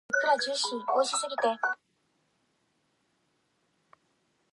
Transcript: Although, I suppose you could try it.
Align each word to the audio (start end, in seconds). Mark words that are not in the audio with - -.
Although, 0.27 0.33
I 0.33 0.55
suppose 0.55 1.11
you 1.13 1.29
could 1.29 1.37
try 1.39 1.53
it. 1.53 1.59